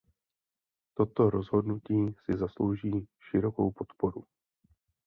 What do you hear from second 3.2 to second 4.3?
širokou podporu.